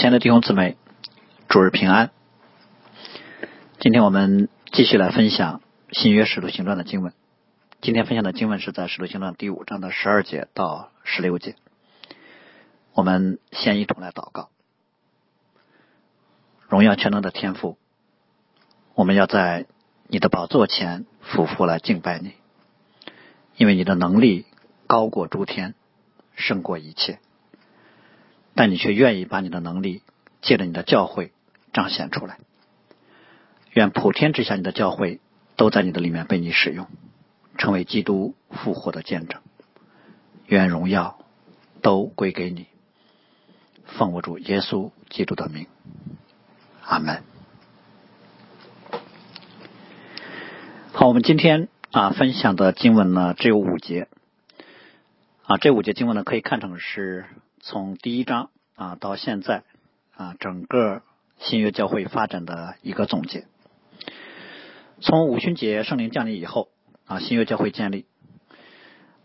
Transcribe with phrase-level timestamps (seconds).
[0.00, 0.78] 亲爱的弟兄姊妹，
[1.46, 2.10] 主日平安。
[3.80, 5.60] 今天我们继续来分享
[5.92, 7.12] 新约使徒行传的经文。
[7.82, 11.54] 今天分享的经文是在使徒行传第五章的十二节到十六节。
[12.94, 14.48] 我们先一同来祷告。
[16.66, 17.76] 荣耀全能的天赋，
[18.94, 19.66] 我们要在
[20.06, 22.32] 你的宝座前俯伏来敬拜你，
[23.54, 24.46] 因为你的能力
[24.86, 25.74] 高过诸天，
[26.36, 27.18] 胜过一切。
[28.54, 30.02] 但你却愿意把你的能力
[30.42, 31.32] 借着你的教会
[31.72, 32.38] 彰显出来。
[33.72, 35.20] 愿普天之下你的教会
[35.56, 36.88] 都在你的里面被你使用，
[37.56, 39.40] 成为基督复活的见证。
[40.46, 41.24] 愿荣耀
[41.80, 42.66] 都归给你。
[43.86, 45.66] 奉我主耶稣基督的名，
[46.84, 47.22] 阿门。
[50.92, 54.08] 好，我们今天啊分享的经文呢只有五节
[55.44, 57.24] 啊，这五节经文呢可以看成是。
[57.62, 59.64] 从第一章啊到现在
[60.16, 61.02] 啊，整个
[61.38, 63.46] 新约教会发展的一个总结。
[65.02, 66.70] 从五旬节圣灵降临以后
[67.04, 68.06] 啊，新约教会建立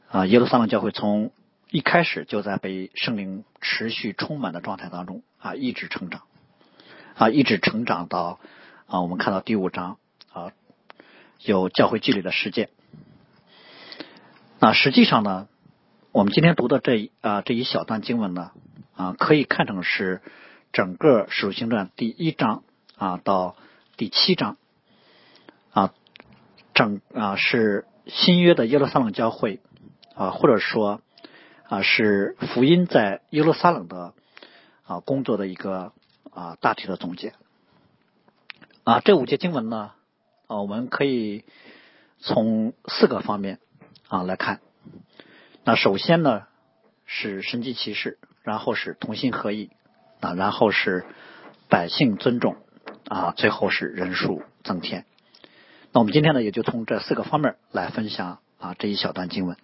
[0.10, 1.32] 啊，耶路撒冷教会从
[1.72, 6.24] 一开始就在被圣灵持续充满的状态当中啊，一直成长
[7.16, 8.42] 啊，一直成长到
[8.88, 9.98] 啊，我们看到第五章
[10.34, 10.52] 啊，
[11.40, 12.70] 有教会纪律的实践。
[14.60, 15.48] 那实际上呢？
[16.16, 18.52] 我们今天读的这啊这一小段经文呢
[18.96, 20.22] 啊，可以看成是
[20.72, 22.64] 整个使徒行传第一章
[22.96, 23.58] 啊到
[23.98, 24.56] 第七章
[25.72, 25.94] 啊
[26.74, 29.60] 整啊是新约的耶路撒冷教会
[30.16, 31.02] 啊，或者说
[31.68, 34.14] 啊是福音在耶路撒冷的
[34.86, 35.92] 啊工作的一个
[36.32, 37.34] 啊大体的总结
[38.86, 39.02] 啊。
[39.02, 39.92] 这五节经文呢
[40.48, 41.44] 啊，我们可以
[42.20, 43.60] 从四个方面
[44.08, 44.62] 啊来看。
[45.68, 46.44] 那首先呢
[47.08, 49.72] 是神迹骑士，然后是同心合意
[50.20, 51.08] 啊，然后是
[51.70, 52.56] 百姓尊重
[53.08, 55.06] 啊，最后是人数增添。
[55.92, 59.58] 那我们今天呢也就从这四个方面来分享啊这一小段经文。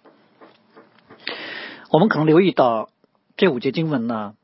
[1.92, 2.90] 我们可能留意到
[3.36, 4.34] 这五节经文呢，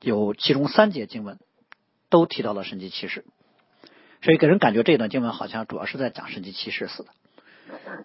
[0.00, 1.40] 有其中三节经文
[2.10, 3.24] 都提到了神迹骑士，
[4.22, 7.08] 所以给人感觉这段经文好像主要是在讲神迹骑士似的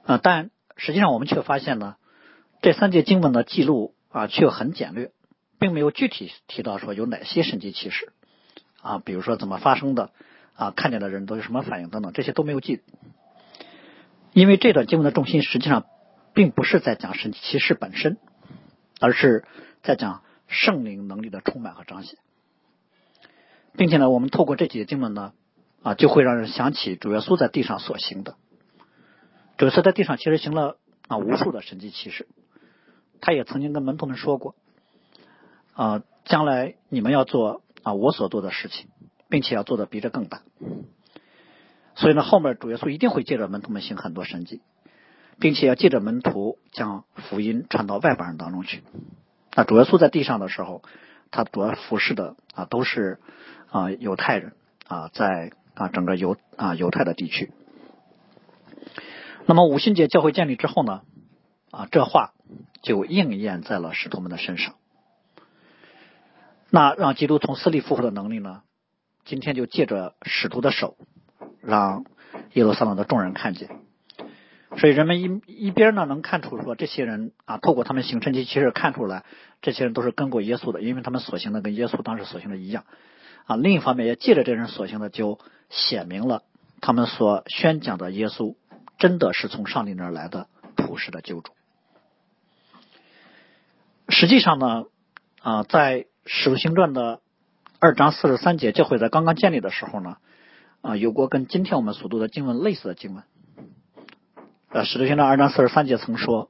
[0.07, 1.95] 啊，但实际上我们却发现呢。
[2.62, 5.12] 这三节经文的记录啊，却很简略，
[5.59, 8.12] 并没有具体提到说有哪些神迹奇事
[8.81, 10.12] 啊，比如说怎么发生的
[10.56, 12.81] 啊，看见的人都有什么反应等等，这些都没有记。
[14.34, 15.85] 因为这段经文的重心实际上
[16.34, 18.18] 并不是在讲神迹奇事本身，
[19.00, 19.45] 而是
[19.84, 22.18] 在讲圣灵能力的充满和彰显，
[23.75, 25.34] 并且呢，我们透过这几节经文呢
[25.84, 28.35] 啊，就会让人想起主耶稣在地上所行的。
[29.57, 32.28] 主耶稣在地上其实行了啊无数的神迹奇事。
[33.22, 34.55] 他也曾经跟门徒们说过，
[35.73, 38.88] 啊，将来你们要做啊我所做的事情，
[39.29, 40.41] 并且要做的比这更大。
[41.95, 44.61] 所以呢，后面主耶稣一定会借着门徒们行很多神迹，
[45.39, 48.83] 并且要借着门徒将福音传到外邦人当中去。
[49.56, 50.83] 那主耶稣在地上的时候，
[51.31, 53.19] 他主要服侍的啊都是
[53.72, 54.53] 啊犹太人
[54.88, 57.51] 啊，在啊整个犹啊犹太的地区。
[59.47, 61.01] 那么五旬节教会建立之后呢，
[61.72, 62.33] 啊这话。
[62.81, 64.75] 就应验在了使徒们的身上。
[66.69, 68.61] 那让基督从死里复活的能力呢？
[69.25, 70.95] 今天就借着使徒的手，
[71.61, 72.06] 让
[72.53, 73.69] 耶路撒冷的众人看见。
[74.77, 79.25] 所以人们一一边呢能看出说这些人啊，透过他们行神迹其实看出来，
[79.61, 82.85] 这些人都是跟过耶稣的，因为他们所行的跟耶稣当时所行的一样
[83.47, 83.57] 啊。
[83.57, 85.39] 另一方面也借着这人所行的，就
[85.69, 86.44] 显明了
[86.79, 88.56] 他们所宣讲的耶稣
[88.97, 91.51] 真的是从上帝那儿来的普世的救主。
[94.09, 94.85] 实际上呢，
[95.41, 97.22] 啊，在使徒行传的
[97.79, 100.18] 二章四十三节，教会在刚刚建立的时候呢，
[100.81, 103.23] 啊，有过跟今天我们所读的经文类似的经文。
[104.69, 106.50] 呃，使徒行传二章四十三节曾说，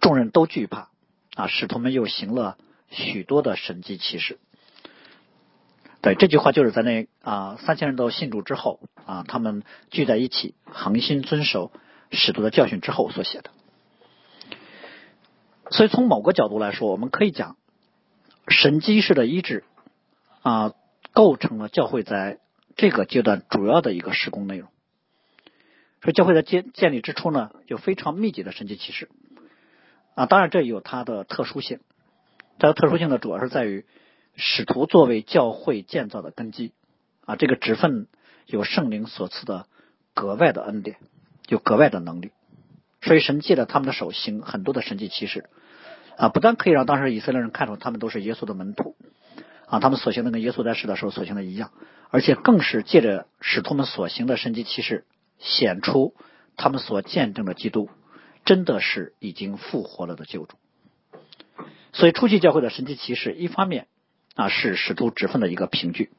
[0.00, 0.88] 众人都惧怕，
[1.34, 2.56] 啊，使徒们又行了
[2.90, 4.38] 许多的神迹奇事。
[6.00, 11.72] 对，这句话就是在那啊三千人都信主之后，啊，他们聚在一起，恒心遵守
[12.10, 13.50] 使徒的教训之后所写的。
[15.70, 17.56] 所以，从某个角度来说，我们可以讲，
[18.48, 19.64] 神机式的医治
[20.42, 20.74] 啊，
[21.12, 22.38] 构成了教会在
[22.76, 24.68] 这个阶段主要的一个施工内容。
[26.02, 29.08] 所以教会在建建立之初呢，有非常密集的神迹启示
[30.14, 31.80] 啊，当然这有它的特殊性。
[32.58, 33.86] 它的特殊性呢，主要是在于
[34.36, 36.72] 使徒作为教会建造的根基
[37.24, 38.06] 啊，这个职分
[38.46, 39.66] 有圣灵所赐的
[40.12, 40.98] 格外的恩典，
[41.48, 42.32] 有格外的能力。
[43.04, 45.50] 所以神借着他们的手行很多的神迹奇事，
[46.16, 48.96] 啊，不但可以让当时以色列人看出他们都是耶稣的门徒，
[49.66, 51.70] 啊，他们所行的跟耶稣在世的时候所行的一样，
[52.08, 55.04] 而且更是借着使徒们所行的神迹奇事，
[55.38, 56.14] 显出
[56.56, 57.90] 他们所见证的基督
[58.46, 60.56] 真的是已经复活了的救主。
[61.92, 63.86] 所以初期教会的神迹奇事，一方面
[64.34, 66.10] 啊是使徒职分的一个凭据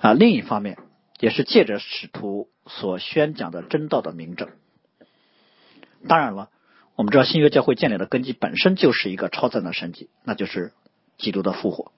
[0.00, 0.78] 啊，另一方面
[1.18, 4.48] 也是借着使徒所宣讲的真道的明证。
[6.08, 6.50] 当然了，
[6.96, 10.72] 我们知道新约教会建立的根基本身就是一个超赞的神迹，那就是
[11.18, 11.92] 基督的复活。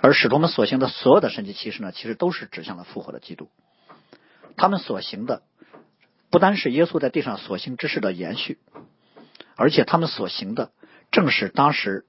[0.00, 3.50] 而使徒们所行的所有的神迹奇事呢，其实都是指向了复活的基督。
[4.56, 5.42] 他们所行的
[6.30, 8.58] 不单是耶稣在地上所行之事的延续，
[9.56, 10.70] 而且他们所行的
[11.10, 12.04] 正是当时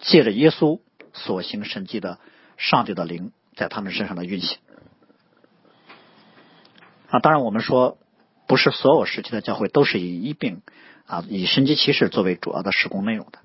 [0.00, 0.80] 借着耶稣
[1.12, 2.18] 所行神迹的
[2.56, 4.58] 上帝的灵在他们身上的运行。
[7.10, 7.98] 啊，当然我们说，
[8.48, 10.62] 不是所有时期的教会都是以医病
[11.06, 13.38] 啊，以神迹奇事作为主要的施工内容的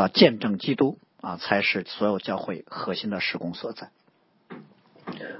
[0.00, 1.00] 啊，见证基督。
[1.20, 3.90] 啊，才是所有教会核心的施工所在。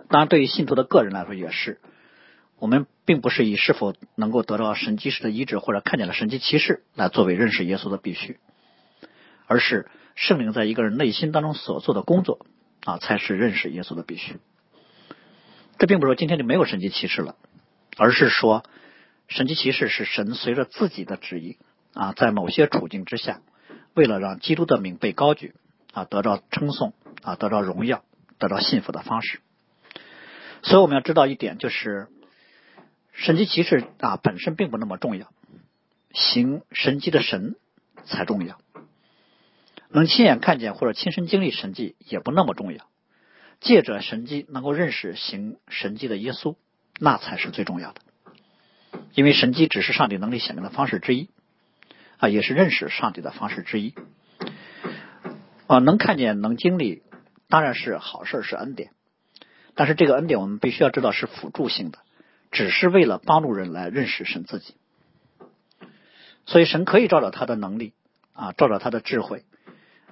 [0.08, 1.78] 当然，对于信徒的个人来说也是。
[2.58, 8.40] 我们并不是以是否能够得到神迹式的医治，或者看见了神迹奇事来作为认识耶稣的必须，
[9.46, 12.44] 而是圣灵在一个人内心当中所做的工作
[12.84, 14.40] 啊，才是认识耶稣的必须。
[15.78, 17.36] 这并不是说今天就没有神迹奇事了，
[17.96, 18.64] 而是说
[19.28, 21.58] 神迹骑士是神随着自己的旨意
[21.94, 23.40] 啊，在某些处境之下，
[23.94, 25.54] 为了让基督的名被高举。
[25.94, 26.92] 啊，得到称颂
[27.22, 28.04] 啊，得到荣耀，
[28.38, 29.40] 得到幸福的方式。
[30.62, 32.08] 所以我们要知道一点，就是
[33.14, 35.32] 神迹骑士啊本身并不那么重要，
[36.12, 37.56] 行神迹的神
[38.04, 38.60] 才重要。
[39.88, 42.86] 能亲眼看见或者亲身经历神迹也不那么重要，
[43.58, 46.54] 借着神迹能够认识行神迹的耶稣，
[47.00, 48.02] 那才是最重要的。
[49.18, 51.28] 因为神迹只是上帝能力显明的方式之一
[52.18, 53.92] 啊，也是认识上帝的方式之一。
[55.66, 57.02] 啊，能看见、能经历，
[57.48, 58.92] 当然是好事，是恩典。
[59.74, 61.98] 但是这个恩典，我们必须要知道是辅助性的，
[62.52, 64.76] 只是为了帮助人来认识神自己。
[66.46, 67.94] 所以，神可以照着他的能力
[68.34, 69.42] 啊，照着他的智慧，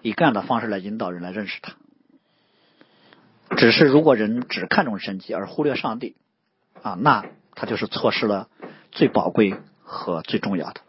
[0.03, 1.77] 以各样的方式来引导人来认识他。
[3.57, 6.17] 只是如果人只看重神迹而忽略上帝
[6.83, 7.25] 啊，那
[7.55, 8.49] 他就是错失了
[8.97, 9.55] 最宝贵
[9.85, 10.81] 和最重要的。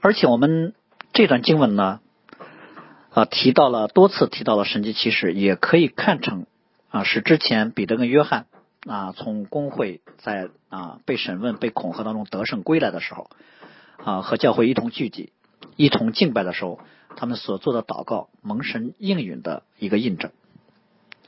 [0.00, 0.72] 而且我们。
[1.16, 2.00] 这段经文呢，
[3.10, 6.44] 啊，提到了多次提到了神迹奇事，也可以看成
[6.90, 8.46] 啊是之前彼得跟约翰
[8.84, 13.30] 啊从工会在啊被审问、被恐吓当中得胜归来的时候
[14.02, 15.32] 啊和教会一同聚集、
[15.76, 16.80] 一同敬拜的时候，
[17.14, 20.32] 他们所做的祷告蒙神应允的一个印证。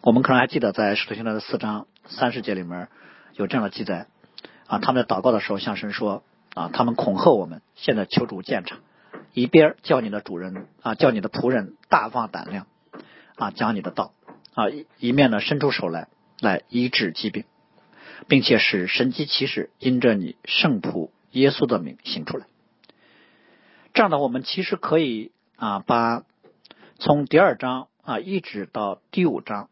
[0.01, 2.89] 我们可能还记得在使徒行传的四章三十节里面
[3.37, 4.07] 有这样的记载
[4.67, 6.23] 啊，他们在祷告的时候向神说
[6.55, 8.79] 啊，他们恐吓我们，现在求主鉴察。
[9.33, 12.67] 一边叫你的主人啊，叫你的仆人大放胆量
[13.37, 14.13] 啊，讲你的道
[14.55, 16.09] 啊，一一面呢伸出手来
[16.41, 17.45] 来医治疾病，
[18.29, 22.47] 并且使神机骑士因着你圣仆耶稣的名行出来。
[23.93, 26.23] 这样的我们其实可以啊，把
[26.99, 29.69] 从第二章啊一直到第五章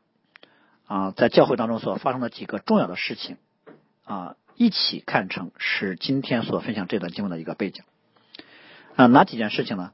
[0.86, 3.38] 啊，在教会当中所发生的几个重要的事情
[4.04, 7.84] 啊，一起看成是今天所分享这段经文的一个背景。
[8.96, 9.92] 啊，哪几件事情呢？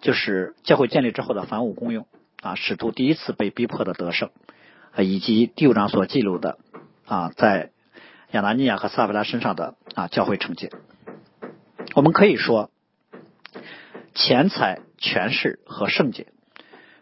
[0.00, 2.06] 就是教会建立之后的凡物公用
[2.42, 4.30] 啊，使徒第一次被逼迫的得胜
[4.94, 6.58] 啊，以及第五章所记录的
[7.06, 7.70] 啊，在
[8.32, 10.70] 亚拿尼亚和撒菲拉身上的啊教会惩戒。
[11.94, 12.70] 我们可以说，
[14.14, 16.26] 钱财、权势和圣洁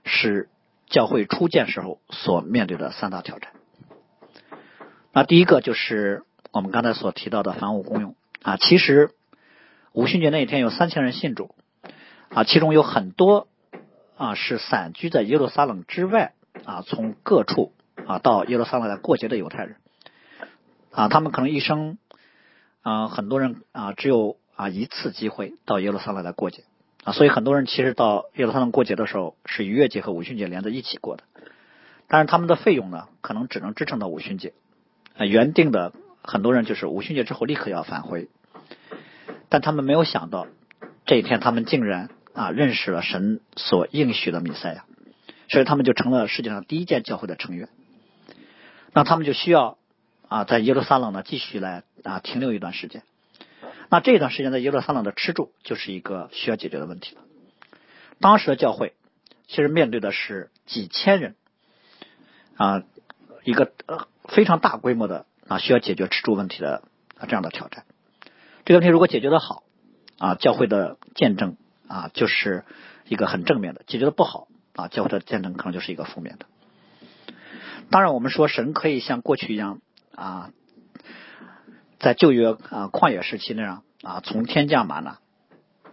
[0.05, 0.49] 是
[0.87, 3.53] 教会初建时候所面对的三大挑战。
[5.12, 6.23] 那第一个就是
[6.53, 9.11] 我们刚才所提到的凡物公用啊，其实。
[9.95, 11.55] 五旬节那一天有三千人信主。
[12.31, 13.47] 啊，其中有很多
[14.17, 16.33] 啊是散居在耶路撒冷之外
[16.65, 17.73] 啊，从各处
[18.07, 19.77] 啊到耶路撒冷来过节的犹太人。
[20.93, 21.99] 啊，他们可能一生
[22.81, 26.65] 啊很多人啊只有啊一次机会到耶路撒冷来过节。
[27.05, 31.25] 啊，所以很多人其实到耶路撒冷过节的时候是逾越节和五旬节连在一起过的，
[32.09, 34.55] 但是他们的费用呢可能只能支撑到五旬节
[35.19, 38.29] 啊，原定的很多人就是五旬节之后立刻要返回。
[39.49, 40.47] 但他们没有想到，
[41.05, 44.85] 这一天他们竟然啊认识了神所应许的弥赛亚，
[45.50, 47.69] 所以他们就成了世界上第一届教会的成员。
[48.95, 49.76] 那他们就需要
[50.29, 53.02] 啊在耶路撒冷呢继续来啊停留一段时间。
[53.91, 57.21] 那这段时间在耶路撒冷的吃住就是一个需要解决的问题了。
[58.21, 58.95] 当时的教会
[59.49, 61.35] 其实面对的是几千人
[62.57, 62.85] 啊
[63.45, 66.83] 一个呃非常大规模的啊需要解决吃住问题的
[67.19, 67.85] 啊这样的挑战。
[68.65, 69.65] 这个问题如果解决的好
[70.19, 71.57] 啊，教会的见证
[71.89, 72.65] 啊就是
[73.09, 76.47] 一个很正面的；解决的不好啊，教会的见证可能就是一个负面的。
[77.91, 79.81] 当然，我们说神可以像过去一样
[80.15, 80.51] 啊，
[81.99, 85.19] 在旧约啊旷野时期那样啊，从天降马呢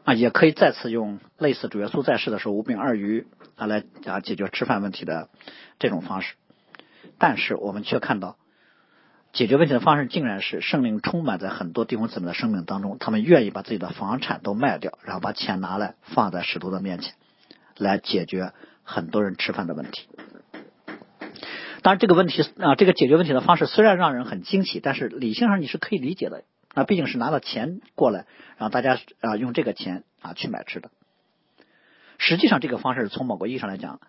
[0.03, 5.29] 啊，也可以再次用类似主耶稣在世的时候五饼二鱼啊来啊解决吃饭问题的
[5.79, 6.35] 这种方式。
[7.17, 8.37] 但是我们却看到，
[9.31, 17.13] 解决问题的方式竟然是圣灵充满在很多弟兄姊妹的生命当中，他们愿意把自己的房产都卖掉，然后把钱拿来放在使徒的面前，
[17.77, 20.07] 来解决很多人吃饭的问题。
[21.81, 26.43] 当然，这个问题啊，这个解决问题的方式虽然让人很惊奇，但是理性上你是可以理解的。
[26.75, 28.25] 那毕竟是拿了钱过来，
[28.57, 30.91] 让大家啊用这个钱啊去买吃的。
[32.17, 34.01] 实际上，这个方式从某个意义上来讲，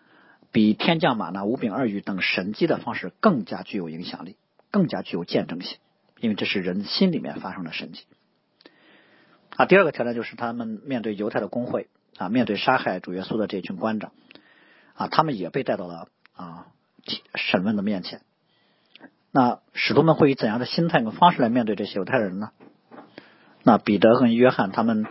[0.51, 4.37] 比天降马呢、五饼二鱼等神迹的方式更加具有影响力，
[4.71, 5.79] 更加具有见证性，
[6.21, 8.05] 因为这是人心里面发生的神迹。
[9.57, 14.13] 啊，第二个挑战就是他们面对犹太的工会啊，面对杀害主耶稣的这群官长
[14.95, 16.67] 啊，他们也被带到了啊。
[17.35, 18.21] 审问的面前，
[19.33, 22.51] 那使徒们会以怎样的心态和方式来面对这些犹太人呢？
[23.63, 25.07] 那彼得和约翰他们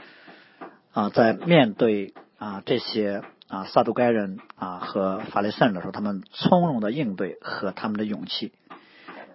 [0.94, 8.54] 啊，在面对啊这些啊撒都该人啊和法利赛人的时候，他们从容的应对和他们的勇气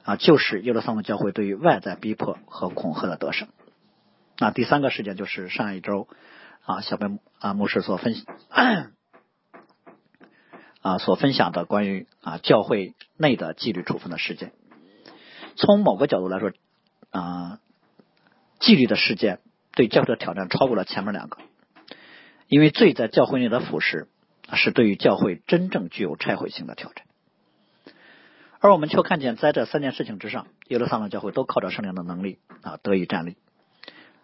[0.04, 3.48] 啊，就是耶路撒冷教会对于外在逼迫和恐吓的得胜。
[4.38, 6.06] 那第三个事件就是上一周
[6.64, 7.08] 啊小贝
[7.40, 8.14] 啊牧师所分。
[10.86, 14.52] 啊，所分享的关于啊教会内的纪律处分的事件，
[15.56, 16.52] 从某个角度来说，
[17.08, 17.58] 啊
[18.60, 19.40] 纪律的事件
[19.72, 21.38] 对教会的挑战超过了前面两个，
[22.48, 24.08] 因为罪在教会内的腐蚀
[24.52, 27.06] 是对于教会真正具有拆毁性的挑战，
[28.64, 33.36] 而我们却看见在这三件事情之上，耶路撒冷教会都靠着圣灵的能力啊得以站立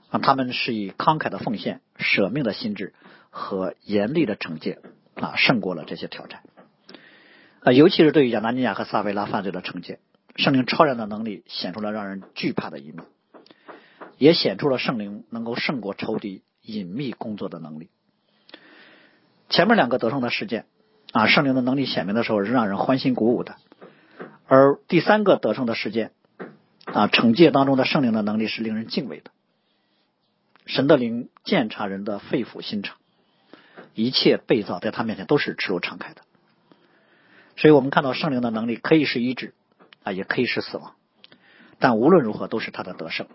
[0.08, 2.94] 啊，他们是以慷慨的奉献、舍命的心智
[3.28, 4.78] 和严厉的惩戒。
[5.16, 6.40] 啊，胜过了这些挑战
[7.62, 7.72] 啊！
[7.72, 9.98] 尤其是对于亚拿尼亚和撒维拉犯罪的惩戒，
[10.36, 13.04] 圣灵超然的能力显出了让人惧怕的一面，
[14.16, 17.90] 也显出了圣灵能够胜过仇敌隐秘工作的能力。
[19.50, 20.64] 前面两个得胜的事件
[21.12, 23.56] 啊，圣灵的能力显明的时候是让人欢欣鼓舞的，
[24.50, 26.10] 而第三个得胜的事件
[26.84, 29.30] 啊，惩戒当中的圣灵的能力是令人敬畏的。
[30.66, 32.96] 神的灵鉴察人的肺腑心肠。
[33.94, 36.22] 一切被造在他面前都是赤裸敞开的，
[37.56, 39.54] 所以我们看到圣灵的能力可以是医治
[40.02, 40.94] 啊，也可以是死亡，
[41.78, 43.28] 但无论如何都是他的得胜。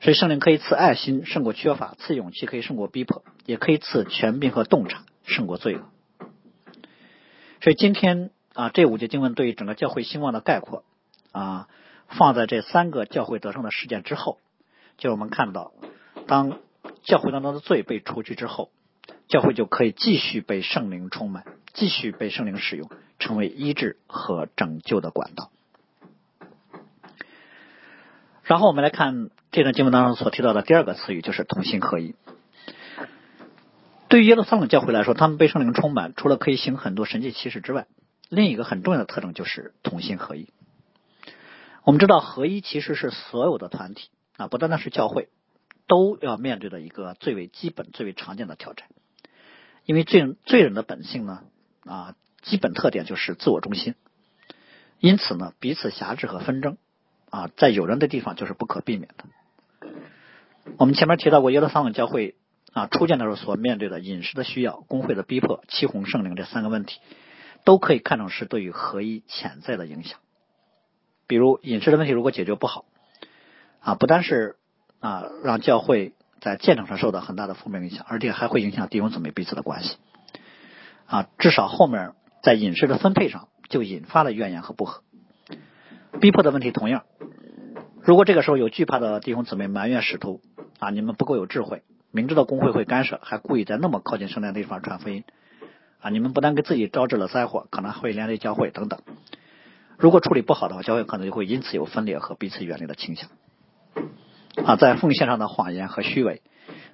[0.00, 5.82] 所以圣灵可以赐爱心胜过缺乏，赐勇气可以胜过逼迫，也可以赐权柄和洞察胜过罪恶。
[7.60, 10.84] 所以今天啊，这五节经文对于整个教会兴旺的概括
[11.32, 11.68] 啊，
[12.08, 14.38] 放在这三个教会得胜的事件之后，
[14.98, 15.72] 就我们看到，
[16.26, 16.58] 当
[17.02, 18.70] 教会当中的罪被除去之后。
[19.28, 25.50] 教会就可以继续被圣灵充满，继续被圣灵使用，成为医治和拯救的管道。
[28.42, 32.14] 然后我们来看这段经文当中所提到的第二个词语，就是同心合一。
[34.08, 37.86] 对于耶路撒冷教会来说，他们被圣灵充满，除了可以行很多神迹奇事之外，
[38.32, 40.48] 另一个很重要的特征就是同心合一。
[41.84, 44.08] 我们知道，合一其实是所有的团体
[44.38, 45.28] 啊，不单单是教会，
[45.86, 48.88] 都要面对的一个最为基本、最为常见的挑战。
[49.84, 51.42] 因为罪人罪人的本性呢，
[51.84, 53.96] 啊，基本特点就是自我中心，
[54.98, 56.78] 因此呢，彼此辖制和纷争
[57.28, 59.24] 啊，在有人的地方就是不可避免的。
[60.78, 62.36] 我们前面提到过耶路撒冷教会
[62.72, 66.98] 啊初建的时候所面对的饮食的需要、工会的逼迫、七红圣灵这三个问题，
[67.64, 70.18] 都可以看成是对于合一潜在的影响。
[71.26, 72.84] 比如饮食的问题如果解决不好
[73.80, 74.56] 啊，不单是
[75.00, 76.14] 啊让教会。
[76.42, 79.96] 在建筑上受到很大的负面影响，而且还会影响弟兄姊妹彼此的关系
[81.06, 81.28] 啊。
[81.38, 85.04] 至少后面在饮食的分配上就引发了怨言和不和。
[86.20, 87.04] 逼迫的问题同样，
[88.00, 90.40] 如果这个时候有惧怕的弟兄姊妹埋怨使徒
[90.80, 95.22] 啊，你们不够有智慧，明知道工会会干涉，还故意在那么靠近圣殿的地方传福音
[96.02, 99.00] 啊，你们不但给自己招致了灾祸，可能会连累教会等等。
[99.96, 103.30] 如果处理不好的话，教会可能就会因此有分裂和彼此远离的倾向。
[104.66, 106.42] 啊，在奉献上的谎言和虚伪，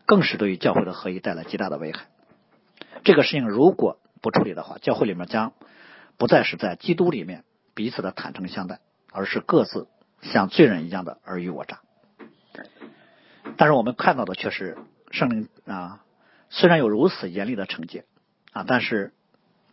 [0.05, 2.07] 更是对于教会的合一带来极大的危害。
[3.03, 5.55] 这个事情如果不处理的话，教会里面将
[6.19, 9.89] 不再是在基督里面彼此的坦诚相待，而是各自
[10.21, 11.81] 像罪人一样的尔虞我诈。
[13.57, 14.77] 但是我们看到的却是
[15.11, 16.03] 圣灵啊，
[16.51, 18.05] 虽然有如此严厉的惩戒
[18.53, 19.13] 啊，但是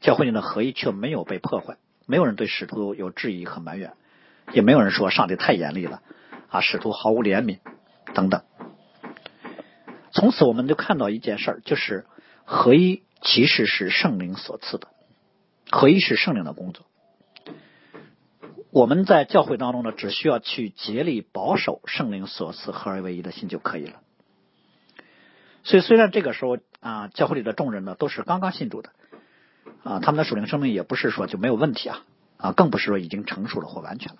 [0.01, 3.93] 教会里的合一却没有被破坏，没有人对使徒有质疑和埋怨，
[4.51, 6.01] 也没有人说上帝太严厉了
[6.49, 7.59] 啊，使徒毫无怜悯。
[8.13, 8.43] 等等，
[10.11, 12.05] 从此我们就看到一件事儿，就是
[12.45, 14.87] 合一其实是圣灵所赐的，
[15.69, 16.85] 合一是圣灵的工作。
[18.71, 23.99] 我们在教会当中呢，只需要去竭力保守圣灵所赐合而为一的心就可以了。
[25.63, 28.91] 所以，虽然这个时候啊，教会里的众人呢都是刚刚信主的
[29.83, 32.03] 啊，他们的属灵生命也不是说就没有问题啊
[32.37, 34.19] 啊，更不是说已经成熟了或完全了。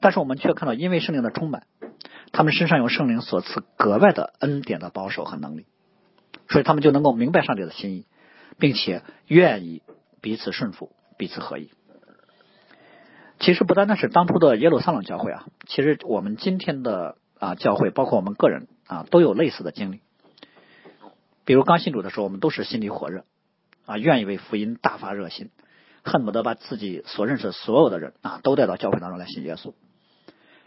[0.00, 1.62] 但是我们却看到，因为圣灵的充满，
[2.32, 5.64] 他们身上有圣灵所赐格外的恩典的保守和能力，
[6.50, 8.04] 所以他们就能够明白上帝的心意，
[8.58, 9.80] 并且愿意
[10.20, 11.70] 彼此顺服、彼此合一。
[13.40, 20.00] 其实不单单是当初的耶路撒冷教会啊，其实我们今天的啊教会，包括我们个人啊，都有类似的经历。
[21.46, 23.24] 比如刚信主的时候，我们都是心里火热
[23.86, 25.50] 啊，愿意为福音大发热心，
[26.02, 29.72] 恨不得把自己所认识的所有的人啊都带到教会当中来信耶稣。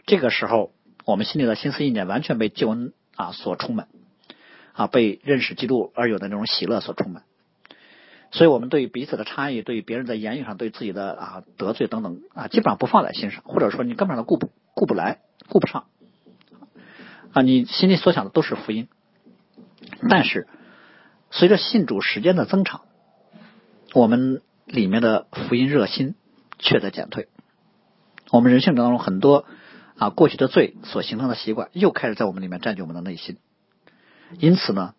[0.06, 0.72] 这个时候，
[1.04, 3.88] 我们心里的心思意念完全被救恩啊所充满
[4.72, 7.24] 啊，被认识基督而有的那种喜乐所充满。
[8.32, 15.18] 所以，我们对彼此的差异，对别人在言语上对自己的啊得罪等等啊，基本上不放在心上，或者说你根本上顾不顾不来，
[15.48, 15.84] 顾不上
[17.32, 18.88] 啊，你心里所想的都是福音。
[20.08, 20.46] 但是，
[21.30, 22.82] 随着信主时间的增长，
[23.94, 26.14] 我们里面的福音热心
[26.58, 27.28] 却在减退。
[28.30, 29.46] 我们人性当中很多
[29.96, 33.38] 啊过去的罪所形成的习惯，又开始在我们里面占据我们的内心，
[34.38, 34.94] 因此呢，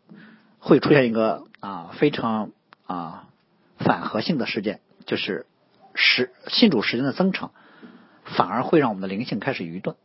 [0.60, 2.52] 会出现一个啊非常。
[2.88, 3.30] 啊，
[3.78, 5.46] 反核性的事件就是
[5.96, 7.52] 时信主时间的增长，
[8.26, 9.96] 反而会让我们的灵性开始愚钝，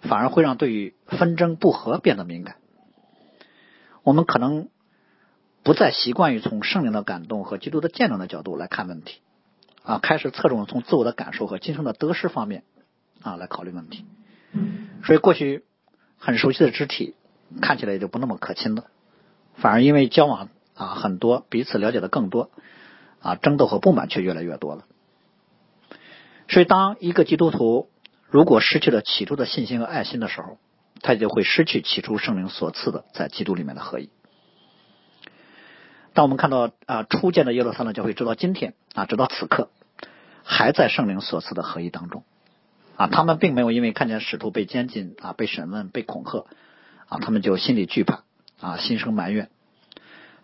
[0.00, 2.56] 反而会让对于纷争不和变得敏感。
[4.02, 4.68] 我们可能
[5.64, 9.20] 不再习惯于从圣灵的感动和基督的见证的角度来看问题，
[9.82, 12.62] 啊，开始侧重从自我的感受和今生的得失方面
[13.22, 14.04] 啊来考虑问题。
[15.04, 15.64] 所以过去
[16.18, 17.16] 很熟悉的肢体
[17.60, 18.84] 看起来也就不那么可亲了，
[19.56, 20.50] 反而因为交往。
[20.76, 22.50] 啊，很多彼此了解的更多，
[23.20, 24.86] 啊，争斗和不满却越来越多了。
[26.48, 27.88] 所以，当一个基督徒
[28.28, 30.58] 如果失去了起初的信心和爱心的时候，
[31.00, 34.10] 他就会失去起初圣灵所赐的在基督里面的合一。
[36.14, 39.68] 当我们看到啊，初见的耶路撒冷教会，直到今天啊，直到此刻，
[40.44, 42.22] 还在圣灵所赐的合一当中
[42.96, 46.46] 啊，他们并没有因为看见使徒被监禁啊、被审问、被恐吓
[47.08, 48.22] 啊，他们就心里惧怕
[48.60, 49.50] 啊，心生埋怨。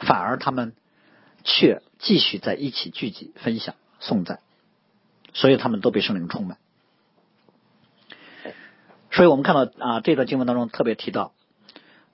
[0.00, 0.72] 反而他们
[1.44, 4.40] 却继续在一起聚集、分享、颂赞，
[5.34, 6.58] 所以他们都被圣灵充满。
[9.12, 11.32] 所以我们看到啊，这段经文当中特别提到，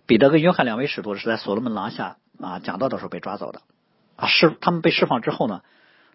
[0.07, 3.63] 彼得跟约翰两位使徒是在所罗门廊下啊讲道的时候被抓走的
[4.17, 5.63] 啊，释他们被释放之后呢，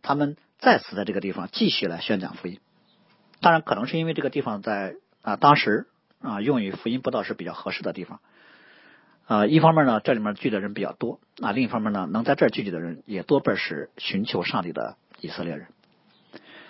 [0.02, 2.60] 他们再次在这个地方继续来宣讲福音。
[3.40, 5.88] 当然，可能是因为这个地方在啊当时
[6.22, 8.20] 啊用于福音布道是比较合适的地方。
[9.28, 15.68] 啊，一方面呢，这里面聚的人比较多啊；另一方面呢，能在这儿聚集的人也多半是寻求上帝的以色列人，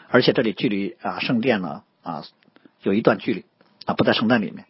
[0.10, 2.24] 而且这里距离啊圣殿呢啊
[2.84, 3.46] 有一段距离
[3.86, 4.66] 啊，不在圣殿里面，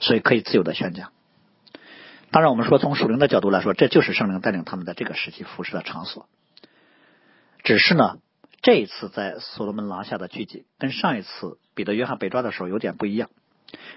[0.00, 1.10] 所以可以自由的宣讲。
[2.30, 6.28] 当然，我们说从属灵的角度来说，这就是圣灵带领他们在这个时期服侍的场所。
[7.64, 8.18] 只是呢，
[8.62, 13.30] 这一次在所罗门廊下的聚集，跟上一次彼得、约翰被抓的时候有点不一样。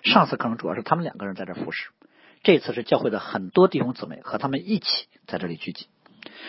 [0.04, 1.90] 上次可能主要是他们两个人在这服侍。
[2.44, 5.88] 这次是教会的很多弟兄姊妹和他们一起在这里聚集，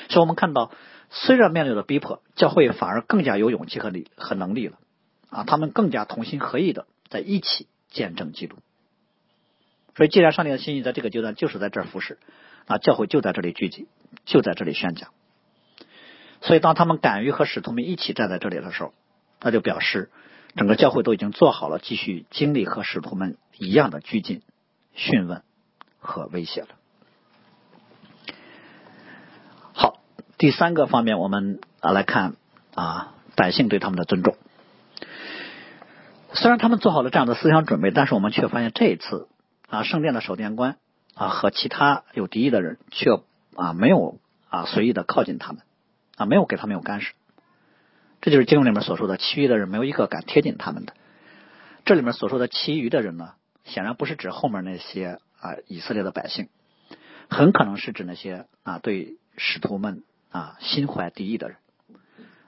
[0.09, 0.73] 所以我们看到，
[1.11, 4.79] 虽然面对着逼迫，教会反而更加有勇气和力和能力了
[5.31, 5.45] 啊！
[5.45, 8.57] 他们更加同心合意的在一起见证基督。
[9.97, 12.19] 所以，既然上帝的心意在这个阶段就是在这儿服侍
[12.67, 13.89] 啊，教会就在这里聚集，
[14.25, 15.11] 就在这里宣讲。
[16.41, 18.93] 所以，当他们敢于和使徒们一起站在这里的时候，
[19.41, 20.11] 那就表示
[20.57, 24.43] 整个教会都已经做好了继续经历和使徒们一样的拘禁、
[24.95, 25.43] 讯问。
[26.07, 26.69] 和威胁了。
[29.73, 30.01] 好，
[30.37, 32.37] 第三个方面，我们啊来看
[32.75, 34.37] 啊百姓对他们的尊重。
[36.35, 39.29] 虽然他们做好了这样的思想准备，但是我们却发现这一次
[39.75, 40.77] 啊圣殿的守殿官
[41.15, 43.11] 啊和其他有敌意的人却
[43.55, 45.63] 啊没有啊随意的靠近他们
[46.17, 47.13] 啊没有给他们有干涉。
[48.21, 50.95] 这就是经文里面所说的，其余的人没有一个敢贴近他们的。
[51.85, 53.35] 这里面所说的其余的人呢，
[53.65, 55.19] 显然不是指后面那些。
[55.45, 56.49] 啊，以色列的百姓
[57.29, 61.59] 很可能是指那些啊对使徒们啊心怀敌意的人，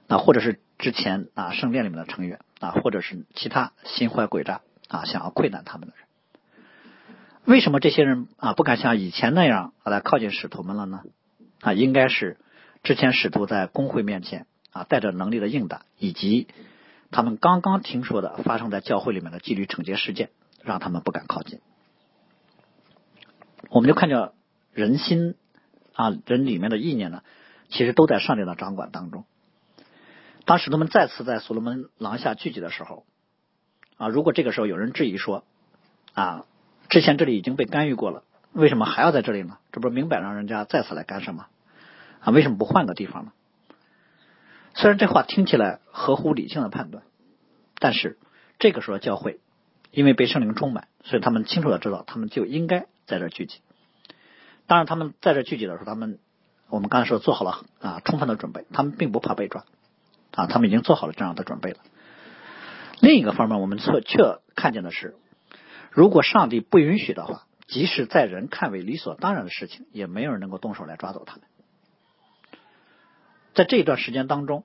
[0.09, 6.06] 啊或者是之前啊圣殿里面的成员啊，或者是其他心怀诡诈啊想要窥探他们的人。
[7.47, 11.03] 为什么这些人啊不敢像以前那样来靠近使徒们了呢？
[11.61, 12.39] 啊，应该是
[12.83, 16.49] 之前使徒在公会面前啊带着能力的应答，以及
[17.13, 20.31] 他们刚刚听说的发生在教会里面的纪律惩戒事件，
[20.63, 21.61] 让他们不敢靠近。
[23.71, 24.33] 我们就看见
[24.73, 25.37] 人心
[25.95, 27.23] 啊，人里面的意念呢，
[27.69, 29.25] 其实都在上帝的掌管当中。
[30.45, 33.07] 当使徒们再次在所罗门廊下聚集的时候，
[33.97, 35.45] 啊，如果这个时候有人质疑说，
[36.13, 36.45] 啊，
[36.89, 38.23] 之前这里已经被干预过了，
[38.53, 39.59] 为什么还要在这里呢？
[39.73, 41.47] 这不是明摆让人家再次来干涉吗？
[42.21, 43.33] 啊，为什么不换个地方呢？
[44.75, 47.03] 虽然这话听起来合乎理性的判断，
[47.79, 48.19] 但是
[48.59, 49.41] 这个时候教会
[49.91, 53.61] 因为被圣灵充满，所以他们清楚的知道，他们就应该在这聚集。
[54.67, 56.19] 当然，他们在这聚集的时候，他们
[56.69, 59.65] 我们刚才说做好了啊充分的准备，他们并不怕被抓
[60.33, 61.79] 啊，他们已经做好了这样的准备了。
[63.01, 65.15] 另一个方面，我们却却看见的是，
[65.97, 71.45] 如果上帝不允许的话，即使在人看为理所当然的事情，也没有人能够动手来抓走他们。
[73.55, 74.65] 在这一段时间当中，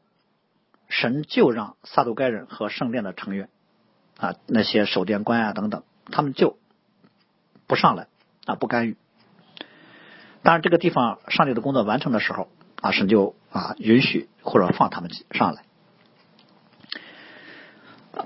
[0.90, 3.48] 神就让撒杜该人和圣殿的成员
[4.18, 6.58] 啊那些守殿官啊等等，他们就
[7.66, 8.08] 不上来
[8.46, 8.98] 啊不干预。
[10.44, 12.50] 当然，这个地方上帝的工作完成的时候，
[12.82, 15.64] 啊，神就啊允许或者放他们上来。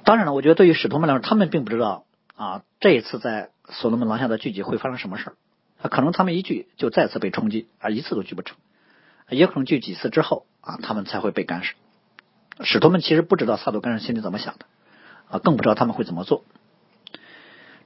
[0.03, 2.04] 当然了，我觉得对于使徒们来说，他们并不知道
[2.35, 5.35] 啊这一次在所罗门廊下的聚集会发生什么事儿。
[5.89, 8.55] 可能他们一聚就再次被冲击，啊一次都聚不成；
[9.29, 11.75] 也可能聚几次之后啊，他们才会被干涉。
[12.61, 14.65] 使徒们其实不知道撒杜干人心里怎么想的，
[15.29, 16.43] 啊，更不知道他们会怎么做。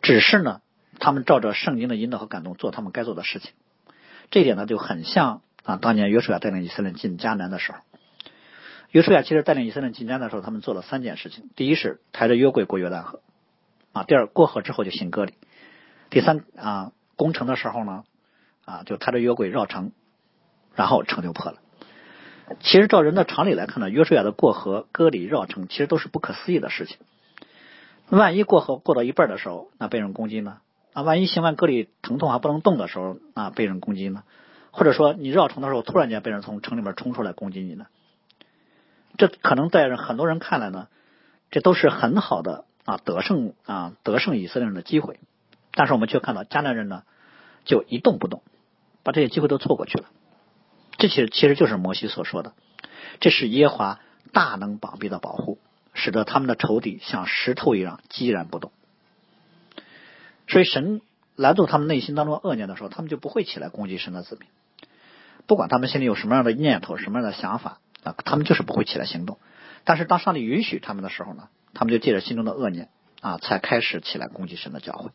[0.01, 0.61] 只是呢，
[0.99, 3.51] 他们照着圣经的引导和感动做他们该做的事情。
[4.31, 7.79] 这一点呢就很像啊，当年约书亚带领以色列进迦南的时候，
[8.91, 13.21] 约书亚其实带领以色列进迦南的时候，他们做了三件事情：第一是抬着约柜过约旦河，
[13.93, 15.33] 啊；第二过河之后就行割礼；
[16.09, 18.03] 第三啊攻城的时候呢，
[18.65, 19.91] 啊就抬着约柜绕城，
[20.75, 21.57] 然后城就破了。
[22.61, 26.97] 其实照人的常理来看呢，约书亚的过河、割礼、绕城，其实都是不可思议的事情。
[28.09, 30.57] 万一过河过到一半的时候，那被人攻击呢？
[30.93, 34.23] 啊，万一行完割礼疼痛还不能动的时候啊，被人攻击呢？
[34.71, 37.85] 或者说你绕城的时候，突然间被人从城里面冲出来攻击你呢？
[39.17, 40.87] 这可能在很多人看来呢，
[41.51, 45.19] 这都是很好的啊得胜啊得胜以色列人的机会。
[45.71, 47.03] 但是我们却看到迦南人呢，
[47.65, 48.43] 就一动不动，
[49.03, 50.05] 把这些机会都错过去了。
[50.97, 52.53] 这其其实就是摩西所说的，
[53.19, 53.99] 这是耶华
[54.33, 55.59] 大能膀臂的保护，
[55.93, 58.71] 使得他们的仇敌像石头一样寂然不动。
[60.47, 61.01] 所以神
[61.35, 64.49] 拦住他们内心当中恶念的时候，他们就不会起来攻击神的子民。
[65.45, 69.37] 不管他们心里有什么样的念头、什么样的想法啊，他们就是不会起来行动。
[69.85, 72.89] 但是当上帝允许他们的时候呢，他们就借着心中的恶念
[73.21, 75.11] 啊，才开始起来攻击神的教会。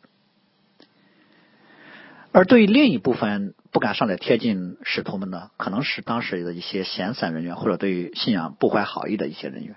[2.32, 9.76] 而对于另一部分不敢上来贴近使徒们呢，可能是当时的一些闲散人员，或者对于信仰不怀好意的一些人员。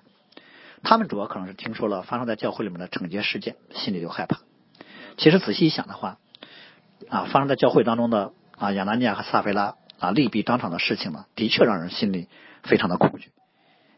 [0.81, 4.39] 他们主要可能是听说了发生在教会里面的惩戒事件，心里就害怕。
[5.17, 6.17] 其实仔细一想的话，
[7.09, 12.27] 啊，发生在教会当中的啊亚拿尼亚和撒菲拉啊利弊当场的事情呢，的确让人心里
[12.63, 13.31] 非常的恐惧。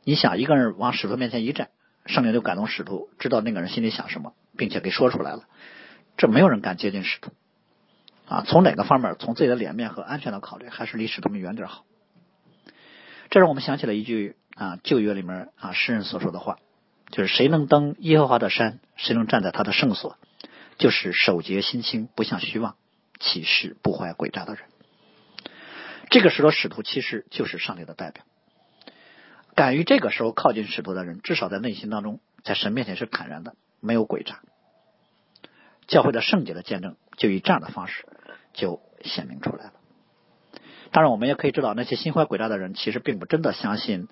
[0.04, 1.70] 你想一个人往使徒面前一站，
[2.10, 5.44] 圣灵就感动使徒，知道那个人心里想什么，并且给说出来了，
[6.18, 7.32] 这没有人敢接近使徒。
[8.28, 9.16] 啊，从哪个方面？
[9.20, 11.86] 从自己的脸面和安全的考虑，还是离使徒们远点好？
[13.30, 16.58] 这让我们想起了一句啊旧约里面啊诗人所说的话，
[17.12, 20.18] 就是谁能登耶和华的山，谁能站在他的圣所。
[20.80, 22.76] 就是守节心清，不向虚妄，
[23.20, 24.64] 起誓不怀诡诈的人。
[26.10, 28.24] 这个时候，使徒其实就是上帝的代表。
[29.56, 34.40] 敢于这个时候靠近使徒的人，至少在内心当中，在神面前是坦然的，没有诡诈。
[35.88, 38.06] 教会的圣洁的见证，就以这样的方式
[38.54, 39.74] 就显明出来了。
[40.92, 44.08] 当然，我们也可以知道，那些心怀诡诈的人，其实并不真的相信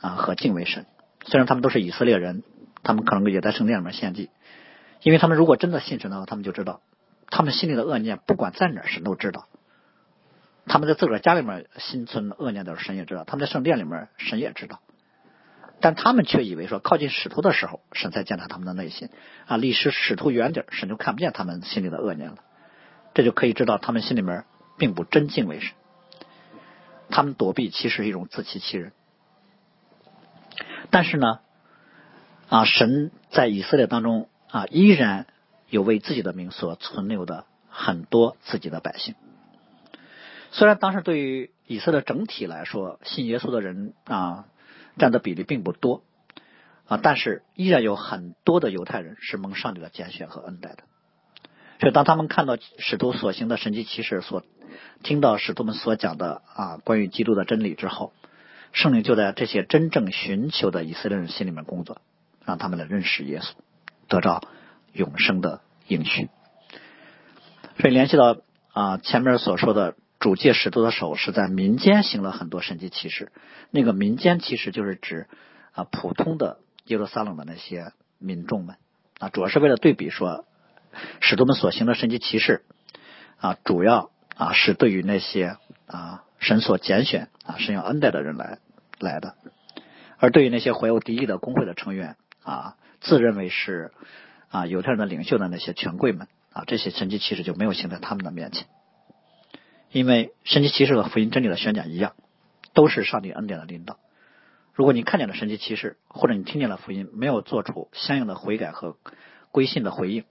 [0.00, 0.86] 啊和敬畏神。
[1.24, 2.42] 虽然他们都是以色列人，
[2.82, 4.30] 他们可能也在圣殿里面献祭。
[5.02, 6.80] 因为他们如果真的信神的话，他们就知道，
[7.28, 9.46] 他们心里的恶念不管在哪，神都知道。
[10.66, 14.80] 他们在自个儿家里面心存恶念的时候，神也知道；他们在圣殿里面，神也知道。
[15.80, 19.08] 但他们却以为说，靠近使徒的时候，神才检查他们的内心
[19.46, 22.38] 啊，离使使徒远点神就看不见他们心里的恶念了。
[23.14, 24.44] 这就可以知道，他们心里面
[24.76, 25.72] 并不真敬畏神。
[27.10, 28.92] 他们躲避其实是一种自欺欺人。
[30.90, 31.40] 但是呢，
[32.48, 34.28] 啊，神在以色列当中。
[34.48, 35.26] 啊，依然
[35.68, 39.16] 有为自己的名所存留的很多自己的百姓。
[40.56, 44.46] 虽然当时对于以色列整体来说，信耶稣的人啊
[44.96, 46.02] 占的比例并不多
[46.86, 50.84] 啊，但是依然有很多的犹太人是蒙上帝的拣选和恩待的。
[51.78, 54.44] 所以，当他们看到使徒所行的神迹奇事，所
[55.02, 58.14] 听到使徒们所讲的啊关于基督的真理之后，
[58.72, 62.00] 圣灵就在这些真正寻求的以色列人心里面工作，
[62.46, 63.52] 让他们来认识耶稣。
[64.08, 64.42] 得到
[64.94, 66.30] 永生的应许，
[67.78, 68.38] 所以联系到
[68.72, 73.30] 啊前面所说的主借使徒的手是在民间行了很多神迹奇事。
[73.70, 75.28] 那个民间其实就是指
[75.70, 78.74] 啊普通的耶路撒冷的那些民众们
[79.20, 80.44] 啊，主要是为了对比说
[81.20, 82.64] 使徒们所行的神迹奇事
[83.38, 88.58] 啊，主要啊是对于那些啊神所拣选啊神有恩待的人来
[88.98, 89.36] 来的，
[90.18, 93.92] 而对于那些怀有敌意的工会的成员啊，自认为是
[94.48, 98.66] 啊犹太人的领袖的那些权贵们啊，这些神迹奇事就没有行在他们的面前。
[99.92, 102.12] 因为神奇骑士和福音真理的宣讲一样，
[102.74, 103.98] 都是上帝恩典的领导。
[104.74, 108.98] 如果你看见了神奇骑士，或者你听见了福音，没有做出相应的悔改和
[109.50, 110.24] 归信的回应，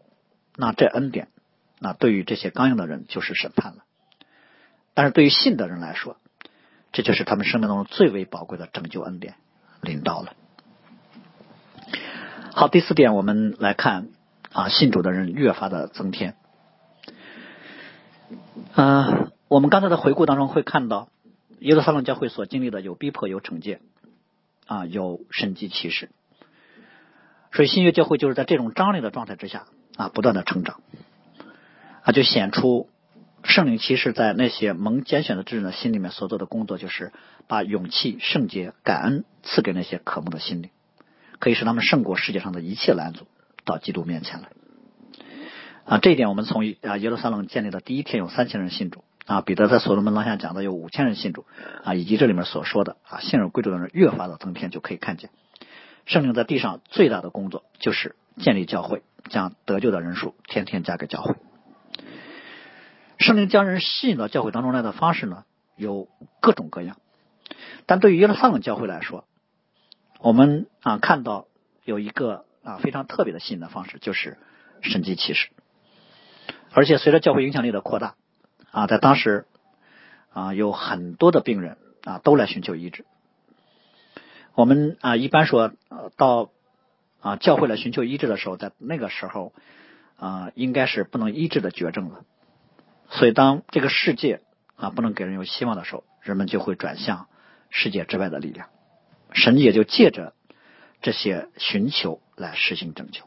[0.55, 1.29] 那这恩典，
[1.79, 3.83] 那对于这些刚硬的人就是审判了。
[4.93, 6.17] 但是对于信的人来说，
[6.91, 9.33] 这就是他们生命当中最为宝贵的拯救恩典
[9.81, 10.33] 领导了。
[12.53, 14.09] 好，第四点，我们来看
[14.53, 16.35] 啊，信主的人越发的增添。
[18.75, 19.31] 嗯。
[19.47, 21.09] 我们刚才的回顾当中会看到，
[21.59, 23.79] 耶路撒冷教会所经历的有逼迫、有惩戒，
[24.65, 26.09] 啊，有神迹奇事。
[27.51, 30.81] 所以新约教会就是在这种张力的状态之下啊，不断的成长，
[32.01, 32.89] 啊，就显出
[33.43, 37.13] 圣灵骑士在那些蒙拣选的智人的心里面所做的工作，就是
[37.47, 40.71] 把勇气、圣洁、感恩赐给那些渴慕的心灵，
[41.37, 43.27] 可以使他们胜过世界上的一切拦阻，
[43.63, 44.49] 到基督面前来。
[45.85, 49.03] 啊，这一点我们从啊耶路撒冷建立的第一天有三千人信主。
[49.25, 51.45] 啊，彼得在所罗门廊下讲的有五千人信主
[51.83, 55.31] 啊，以及这里面所说的啊，信任贵族的人越发的增添，就可以看见
[56.05, 61.35] 圣灵在地上最大的工作就是建立教会，将得救的人数天天加给教会。
[63.17, 66.07] 圣灵将人吸引到教会当中来的方式呢，有
[66.39, 66.97] 各种各样，
[67.87, 69.25] 但对于耶路撒冷教会来说，
[70.19, 71.47] 我们啊看到
[71.83, 74.37] 有一个啊非常特别的吸引的方式，就是
[74.81, 75.49] 神迹启示，
[76.73, 78.13] 而且随着教会影响力的扩大。
[78.75, 79.45] 啊，在当时
[80.33, 83.05] 啊，有很多的病人啊，都来寻求医治。
[84.53, 85.71] 我们啊，一般说
[86.17, 86.49] 到
[87.21, 89.53] 啊教会来寻求医治的时候，在那个时候
[90.19, 92.25] 啊，应该是不能医治的绝症了。
[93.09, 94.41] 所以，当这个世界
[94.75, 97.29] 啊不能给人有希望的时候，人们就会转向
[97.69, 98.67] 世界之外的力量。
[99.31, 100.33] 神也就借着
[101.01, 103.21] 这些寻求来实行拯救。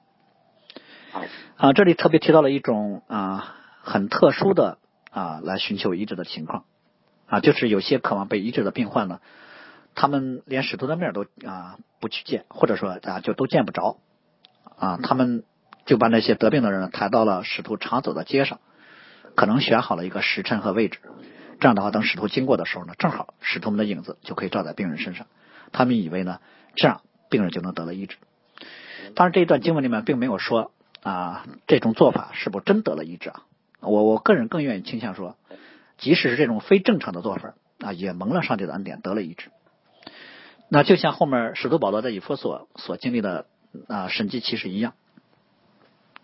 [1.57, 4.77] 啊，这里特别提到了一种啊很特殊的。
[5.11, 6.65] 啊，来寻求医治的情况
[7.27, 9.21] 啊，就是有些渴望被医治的病患呢，
[9.95, 13.99] 他们连使徒的面都啊不去见，或者说啊就都见不着
[14.79, 15.45] 啊，他们
[15.87, 18.61] 就把那些得病的人抬到了使徒常走的街上，
[19.35, 20.99] 可能选好了一个时辰和位置，
[21.61, 25.27] 这样的话，等使徒经过的时候呢，正好使徒们的影子就可以照在病人身上，
[25.73, 26.41] 他们以为呢，
[26.77, 28.17] 这样病人就能得了医治。
[29.15, 30.71] 当然，这一段经文里面并没有说
[31.03, 33.43] 啊，这种做法是不真得了医治啊。
[33.81, 35.37] 我我个人更愿意倾向说，
[35.99, 39.51] 即使是这种非正常的做法啊，也蒙了上帝的恩典，得了医治。
[40.69, 43.47] 那就像后面使徒保罗在以弗所所经历的
[43.87, 44.95] 啊神迹奇事一样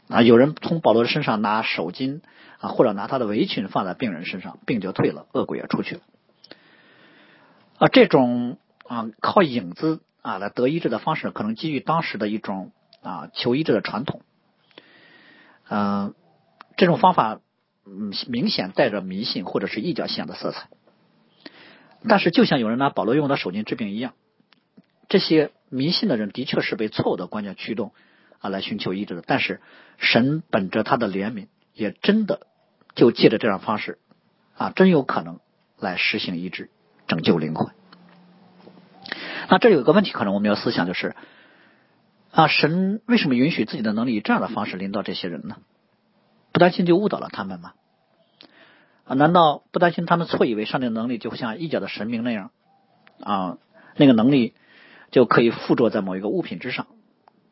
[0.09, 2.21] 啊，有人从保罗的身上拿手巾
[2.59, 6.01] 啊，或者拿他的围裙放在病人身上，病就退了，恶鬼也出去了。
[7.79, 14.23] 啊，这种啊靠影子啊来得医治的方式，可能基于当时的一种啊求医治的传统，
[15.69, 16.15] 嗯。
[16.77, 17.41] 这种方法，
[17.87, 20.69] 嗯，明显带着迷信或者是异教信仰的色彩。
[22.07, 24.13] 但是，就像有人拿保罗用的手巾治病一样，
[25.09, 27.93] 这些迷信的人的确是被错误的观念驱动
[28.41, 29.23] 啊来寻求医治的。
[29.27, 29.61] 但是，
[29.99, 32.47] 神本着他的怜悯，也真的
[32.95, 33.99] 就借着这样方式
[34.57, 35.41] 啊，真有可能
[35.79, 36.71] 来实行医治，
[37.07, 37.73] 拯救灵魂。
[39.49, 41.15] 那这有一个问题，可能我们要思想就是：
[42.33, 45.57] 啊，神为什么允许自己的能力以这样的方式临到这些人呢？
[46.55, 47.73] 不担心就误导了他们吗？
[49.07, 52.53] 啊，难道不担心他们错以为上帝的能力就像一角的神明那样
[53.21, 53.59] 啊？
[53.97, 54.55] 那个能力
[55.11, 56.87] 就可以附着在某一个物品之上，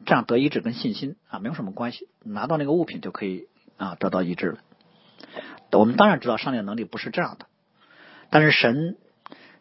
[0.06, 4.58] 这样得医治跟信心啊没有什么关系，拿到那个物品就可以啊得到医治了。
[5.72, 7.46] 我们当然知道上帝的能力不是这样的，
[8.30, 8.96] 但是神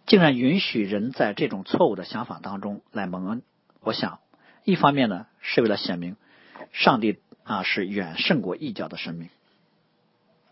[0.05, 3.41] 竟然允许人在这种错误的想法当中来蒙恩。
[3.79, 4.19] 我想，
[4.65, 6.15] 一方面呢是为了显明
[6.71, 7.19] 上帝。
[7.43, 9.29] 啊，是远胜过异教的生命。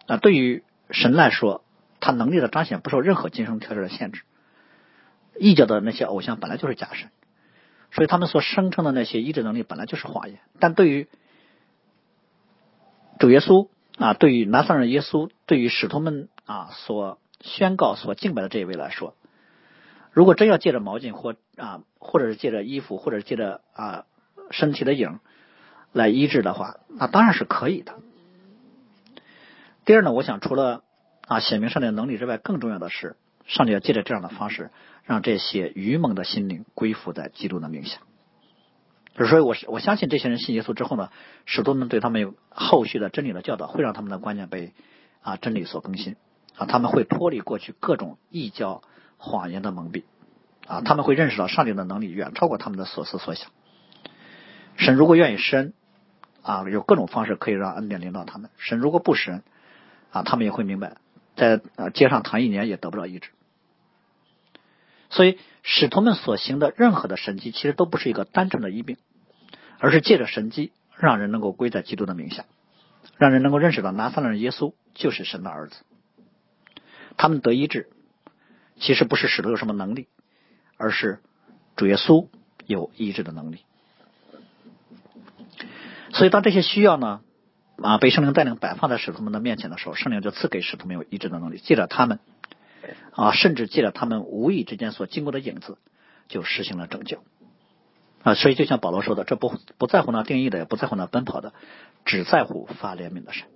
[0.07, 1.63] 啊，对于神来说，
[1.99, 4.23] 他能力的彰显不受任何精神条件的限制。
[5.37, 7.11] 异教的那些偶像本来就是假神，
[7.91, 10.39] 所以他们所声称的那些医治能力本来就是谎言。
[10.59, 11.07] 但对于
[13.19, 19.15] 主耶稣啊，对于拿撒勒耶稣，对于使徒们啊所宣告、所敬拜的这一位来说，
[20.11, 24.05] 如果真要借着毛巾或啊，或者是借着衣服，或者是借着啊
[24.51, 25.19] 身体的影。
[25.93, 27.95] 来医治的话，那当然是可以的。
[29.85, 30.83] 第二呢，我想除了
[31.27, 33.15] 啊显明上帝的能力之外，更重要的是，
[33.47, 34.69] 上帝要借着这样的方式，
[35.03, 37.99] 让这些愚蒙的心灵归附在基督的名下。
[39.15, 41.09] 所以，我我相信这些人信耶稣之后呢，
[41.45, 44.73] 使徒们对他们有后续的真理的教导，会让他们的观念被
[45.21, 46.15] 啊真理所更新
[46.55, 48.81] 啊，他们会脱离过去各种异教
[49.17, 50.03] 谎言的蒙蔽
[50.67, 53.49] 啊，他们会认识到上帝的能力远超过他们的所思所想。
[54.77, 55.73] 神如果愿意施恩
[56.41, 59.43] 啊，有各种方式可以让恩典领导他们；神如果不神
[60.11, 60.97] 啊，他们也会明白，
[61.35, 61.61] 在
[61.93, 63.29] 街上躺一年也得不到医治。
[65.09, 68.97] 所以，使徒们所行的任何的神迹，其实都不是一个单纯的医病。
[69.81, 72.43] 而是借着神迹，让人能够归在基督的名下，
[73.17, 75.85] 让人能够认识到拿撒勒耶稣就是神的儿子。
[77.15, 77.89] 他们得医治，
[78.77, 80.09] 其实不是使徒有什么能力，
[80.75, 81.19] 而是
[81.77, 82.27] 主耶稣
[82.65, 83.59] 有医治的能力。
[86.19, 87.21] 所以，当这些需要呢
[87.81, 92.19] 啊被圣灵带领摆放在使徒们的面前的时候，圣灵就赐给使徒们有医治的能力，借着他们
[93.13, 95.77] 啊，甚至借着他们无意之间所经过的影子，
[96.27, 97.19] 就实行了拯救。
[98.21, 101.53] 啊，所以就像保罗说的，这不不在乎那定义的，也不在乎那奔跑的，
[102.03, 103.47] 只在乎发怜悯的神。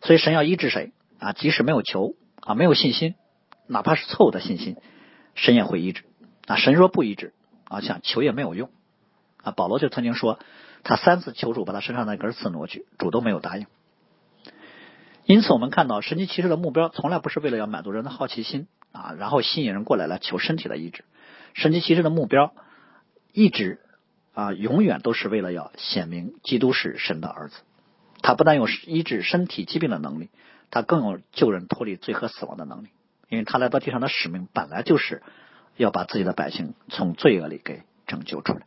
[0.00, 1.32] 所以神要医治谁啊？
[1.32, 3.16] 即使没有求啊，没有信心，
[3.66, 4.76] 哪怕是错误的信心，
[5.34, 6.04] 神也会医治
[6.46, 6.54] 啊。
[6.54, 7.34] 神若不医治
[7.64, 8.70] 啊，想求也没有用
[9.42, 9.50] 啊。
[9.50, 10.38] 保罗就曾经说，
[10.88, 13.66] 他三次求主把他身上那根刺挪去，主都没有答应。
[15.24, 21.04] 因此，我们看到神奇骑士的目标从来不是为了要满足人的好奇心啊，然后吸引人过来来求身体的医治。
[21.54, 22.52] 神奇骑士的目标
[23.32, 23.80] 一直。
[24.34, 27.56] 啊，永远都是为了要显明基督是神的儿子。
[28.22, 30.30] 他不但有医治身体疾病的能力，
[30.70, 32.88] 他更有救人脱离罪和死亡的能力。
[33.28, 35.24] 因为他来到地上的使命本来就是
[35.76, 38.60] 要把自己的百姓从罪恶里给拯救出来。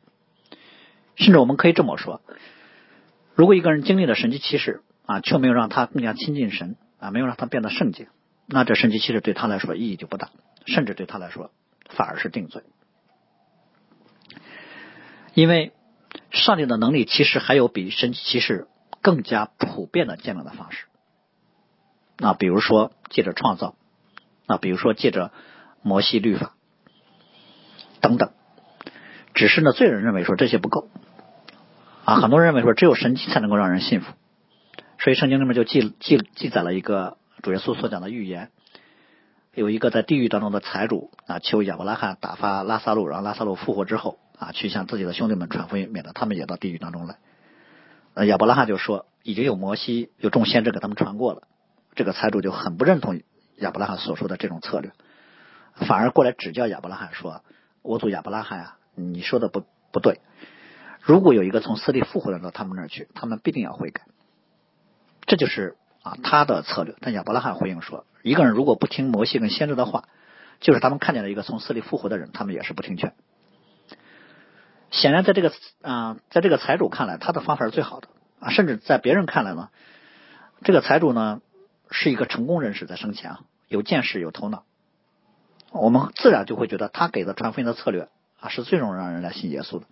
[1.22, 2.22] 甚至我们可以这么说：
[3.36, 8.08] 如果一个人经历了神迹奇事啊，却没有让他更加亲近神啊，没有让他变得圣洁，
[8.48, 10.30] 那这神迹奇事对他来说意义就不大，
[10.66, 11.52] 甚至对他来说
[11.90, 12.64] 反而是定罪。
[15.34, 15.74] 因为
[16.32, 18.68] 上帝的能力其实还有比神奇骑士
[19.02, 20.86] 更加普遍的见证的方式，
[22.18, 23.76] 那比如说借着创造，
[24.48, 25.32] 那比如说借着
[25.84, 26.54] 摩西律法
[28.02, 28.32] 等等，
[29.34, 30.90] 只是呢罪人认为说这些不够。
[32.16, 34.14] 很多人认为说只有神迹才能够让人信服，
[35.00, 38.50] 所以圣经里面就记记记载了一个主耶稣所讲的预言，
[39.54, 44.18] 有一个在地狱当中的财主啊求亚伯拉罕打发拉萨路，让拉萨路复活之后。
[44.42, 47.18] 啊，去向自己的兄弟们传福音，免得他们也到地狱当中来。
[48.16, 51.44] 呃，亚伯拉罕就说，已经有摩西、有众先知给他们传过了。
[51.94, 53.22] 这个财主就很不认同
[53.58, 54.94] 亚伯拉罕所说的这种策略，
[55.76, 57.44] 反而过来指教亚伯拉罕说
[57.84, 60.22] ：“我祖亚伯拉罕啊，你说的不不对。
[61.02, 64.04] 如果有一个从死里复活的到他们那儿去，他们必定要悔改。”
[65.26, 66.96] 这就是啊他的策略。
[67.02, 70.08] 但亚伯拉罕回应说：“一个人如果不听摩西跟先知的话，
[70.60, 73.14] 就是他们看见了一个从死里复活的人，他们也是不听劝。”
[74.92, 78.10] 显然，在这个啊，在这个财主看来，他的方法是最好的
[78.40, 78.50] 啊。
[78.50, 79.70] 甚至在别人看来呢，
[80.64, 81.42] 这个财主呢
[81.90, 84.66] 是一个成功人士，在生前啊有见识、有头脑，
[85.72, 88.10] 我们自然就会觉得他给的传福音的策略
[88.42, 89.86] 啊是最容易让人来信耶稣的。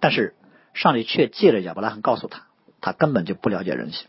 [0.00, 0.34] 但是
[0.74, 2.46] 上帝却借着亚伯拉罕告诉他，
[2.80, 4.08] 他根本就不了解人性。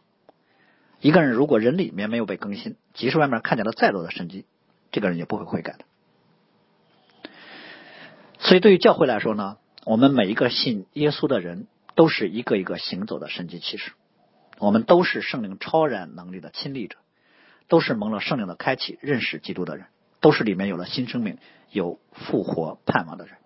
[1.00, 4.46] 一个人如果人里面没有被更新，即使外面看见了再多的神迹，
[4.92, 5.86] 这个人也不会悔改的。
[8.40, 9.58] 所以，对于教会来说呢？
[9.86, 13.94] 我们每一个信耶稣的人，都是一个一个行走的神迹骑士。
[14.60, 16.98] 我们都是圣灵超然能力的亲历者，
[17.68, 19.86] 都是蒙了圣灵的开启，认识基督的人，
[20.20, 21.38] 都是里面有了新生命、
[21.72, 23.38] 有复活盼望的人。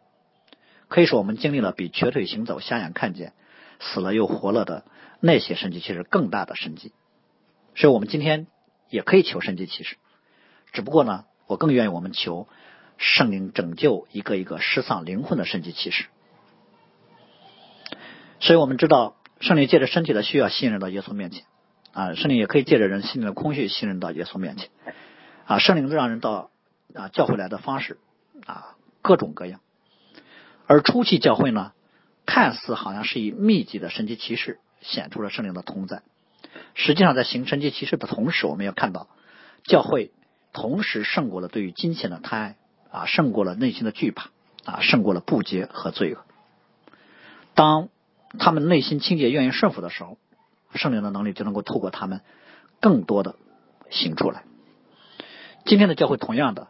[0.92, 3.32] 可以说，我们经历了比瘸腿行走、瞎眼看见、
[3.80, 4.84] 死了又活了的
[5.22, 6.92] 那些神迹其实更大的神迹。
[7.76, 8.46] 所以我们今天
[8.90, 9.96] 也可以求神迹启示，
[10.74, 12.50] 只不过呢，我更愿意我们求
[12.98, 16.08] 圣灵拯救一个一个失丧灵魂的神迹骑士。
[18.42, 21.46] 所以我们知道，圣灵借着身体的需要信任到耶稣面前，
[21.94, 24.70] 啊，圣灵也可以借着人心灵的空虚信任到耶稣面前，
[25.46, 26.52] 啊，圣灵让人到
[26.94, 27.98] 啊教会来的方式
[28.46, 29.62] 啊各种各样，
[30.72, 31.74] 而初期教会呢，
[32.26, 36.02] 看似好像是以密集的神迹骑士显出了圣灵的同在，
[36.76, 39.10] 实际上在行神迹骑士的同时，我们要看到
[39.66, 40.12] 教会
[40.54, 42.56] 同时胜过了对于金钱的贪爱，
[42.90, 44.30] 啊，胜过了内心的惧怕，
[44.64, 46.24] 啊，胜过了不洁和罪恶，
[47.54, 47.90] 当。
[48.40, 50.18] 他们内心清洁、愿意顺服的时候，
[50.74, 52.22] 圣灵的能力就能够透过他们
[52.80, 53.36] 更多的
[53.90, 54.46] 行出来。
[55.66, 56.70] 今天的教会同样的，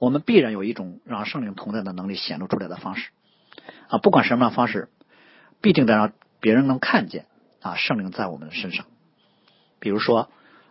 [0.00, 3.10] 我们必然有一种让圣灵同在的能力显露出来的方式
[3.88, 4.88] 啊，不管什么样的方式，
[5.60, 7.26] 必定得让别人能看见
[7.60, 8.86] 啊，圣灵在我们的身上。
[9.78, 10.30] 比如说，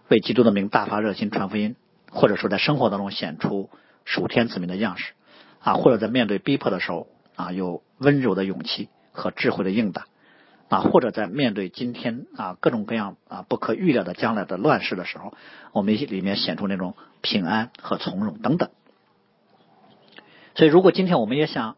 [0.09, 1.75] 为基督的名大发热心传福音
[2.11, 3.69] 或者说在生活当中显出
[4.03, 5.13] 属天子民的样式
[5.61, 10.07] 啊，或者在面对逼迫的时候啊，有温柔的勇气和智慧的应答
[10.69, 15.33] 啊，或者在面对今天啊各种各样啊不可预料的将来的乱世的时候，
[15.71, 18.69] 我们里面显出那种平安和从容等等。
[20.55, 21.75] 所以，如果今天我们也想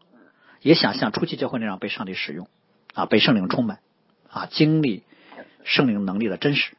[0.60, 2.48] 也想像初期教会那样被上帝使用
[2.94, 3.78] 啊，被圣灵充满
[4.28, 5.02] 啊，经历
[5.64, 6.76] 圣灵能力的真实，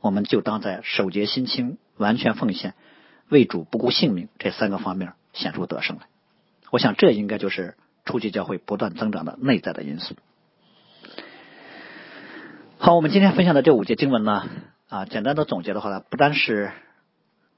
[0.00, 2.74] 我们就当在守节心清、完全奉献、
[3.28, 6.06] 为主不顾性命这三个方面显出得胜来。
[6.70, 10.16] 我想，这应该就是初期教会不断增长的内在的因素。
[12.78, 14.48] 好，我们今天分享的这五节经文呢，
[14.88, 16.72] 啊，简单的总结的话呢，不单是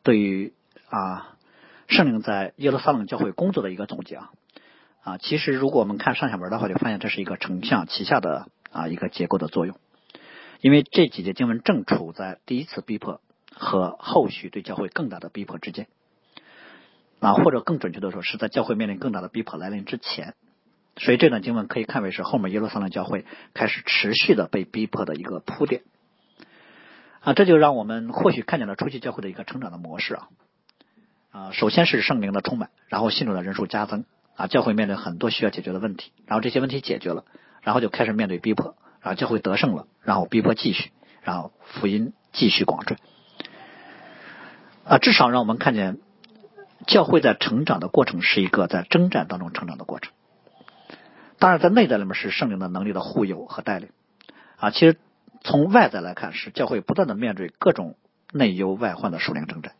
[0.02, 0.52] 对于
[0.88, 1.32] 啊。
[1.88, 4.32] 圣灵在耶路撒冷教会工作的一个总结啊
[5.06, 9.78] 啊，其实如果我们看上下文的话，就发现这是一个承上启下的啊一个结构的作用。
[10.60, 13.20] 因为这几节经文正处在第一次逼迫
[13.54, 15.86] 和后续对教会更大的逼迫之间
[17.20, 20.34] 啊，或者更准确的说，是在教会面临更大的逼迫来临之前。
[20.96, 25.82] 所以这段经文可以看为是后面耶路撒冷教会开始持续的被逼迫的一个铺垫
[27.20, 30.28] 啊，这就让我们或许看见了初期教会的一个成长的模式啊。
[31.30, 34.04] 啊，首先是圣灵的充满，然后信徒的人数加增
[34.36, 37.24] 啊，教会面对很多需要解决的问题，然后这些问题解决了，
[37.62, 40.90] 然后就开始面对逼迫，然后教会得胜了，然后逼迫继续，
[41.22, 43.00] 然后福音继续广传
[44.84, 45.98] 啊，至少让我们看见
[46.86, 50.12] 教会在成长的过程是一个在征战当中成长的过程。
[51.38, 53.88] 当然，在内在里面是圣灵的能力的护佑和带领
[54.58, 54.98] 啊，其实
[55.42, 57.96] 从外在来看是教会不断的面对各种
[58.32, 59.72] 内忧外患的属灵征战。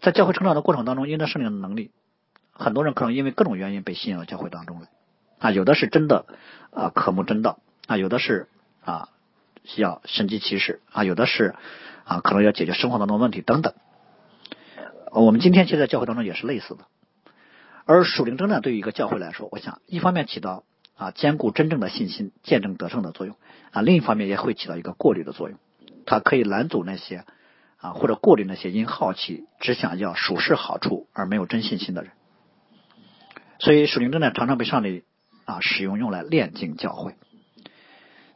[0.00, 1.90] 在教会成长的过程当中，因着圣灵的能力，
[2.54, 4.88] 很多人可能因为各种原因被吸引到教会当中来
[5.38, 6.24] 啊，有的是真的
[6.70, 8.48] 啊渴慕真道啊，有的是
[8.84, 9.08] 啊
[9.64, 11.54] 需要神迹奇士啊，有的是
[12.04, 13.74] 啊可能要解决生活当中问题等等。
[15.10, 16.84] 我们今天其实在教会当中也是类似的，
[17.84, 20.64] 而属灵征战对于一个教会来说，我想一方面起到
[20.96, 23.36] 啊兼顾真正的信心、见证得胜的作用
[23.72, 25.58] 啊，另一方面也会起到一个过滤的作用，
[26.06, 27.24] 它可以拦阻那些。
[27.76, 32.12] 啊，或者过滤那些因好奇只想要属世好处而没有真信心的人，
[33.64, 35.04] 所以属灵真呢常常被上帝
[35.46, 37.14] 啊使用用来炼净教会，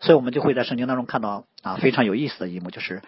[0.00, 3.02] 所以我们就会在圣经当中看到啊非常有意思的一幕，就是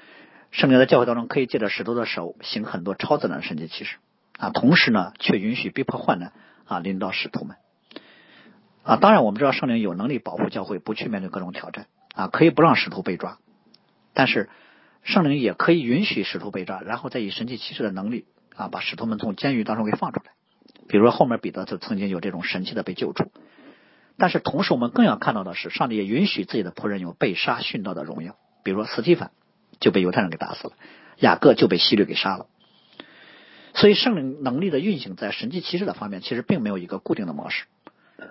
[0.51, 3.97] 圣灵在教会当中可以借着使徒的手行很多超自然的神迹奇事
[4.39, 6.35] 啊，同时呢却允许逼迫患难
[6.67, 7.57] 啊临到使徒们
[8.83, 13.39] 啊，当然我们知道圣灵有能力保护教会不去面对各种挑战啊，可以不让使徒被抓，
[14.13, 14.51] 但是。
[15.03, 20.33] 圣灵也可以允许使徒被抓，然后再以神迹奇事的能力啊，把使徒们从监狱当中给放出来。
[20.91, 23.31] 比如说后面彼得就曾经有这种神奇的被救出。
[24.19, 28.35] 但是同时我们更要看到的是，上帝也允许自己的仆人有被杀殉道的荣耀。
[28.65, 29.31] 比如说斯蒂凡
[29.79, 30.75] 就被犹太人给打死了，
[31.19, 32.47] 雅各就被希律给杀了。
[33.73, 37.67] 所以圣灵能力的运行在神迹奇事的方面，其实并没有一个固定的模式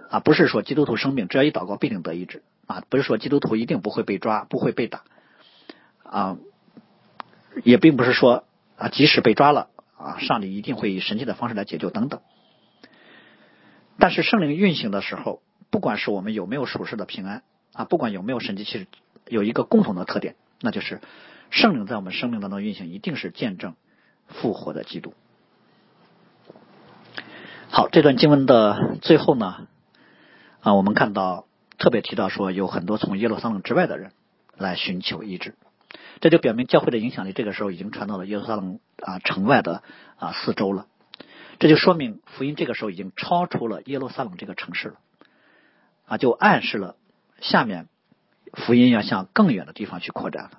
[0.10, 5.04] 啊，不是说基督徒生病只要一祷告必定得医治啊，不是说基督徒一定不会被抓不会被打
[6.04, 6.38] 啊。
[7.64, 8.44] 也并不是说
[8.78, 12.22] 啊，即使被抓了啊，上帝一定会以神奇的方式来解救等等。
[14.00, 17.44] 但是圣灵运行的时候，不管是我们有没有属世的平安
[17.74, 18.88] 啊，不管有没有神迹，其实
[19.28, 21.02] 有一个共同的特点，那就是
[21.50, 23.76] 圣灵在我们生命当中运行，一定是见证
[24.28, 25.14] 复活的基督。
[27.70, 29.68] 好，这段经文的最后呢，
[30.62, 31.46] 啊，我们看到
[31.78, 34.12] 特别提到说，有很多从耶路撒冷之外的人
[34.58, 35.56] 来寻求医治。
[36.22, 39.84] 这就表明教会的影响力这个时候已经传到了耶路撒冷啊城外的
[40.18, 40.88] 啊四周了。
[41.60, 44.96] 这就说明福音这个时候已经超出了耶路撒冷这个城市了
[46.06, 46.96] 啊，就暗示了
[47.42, 47.88] 下面
[48.54, 50.52] 福音要向更远的地方去扩展了。